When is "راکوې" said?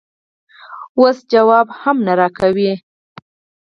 2.19-2.73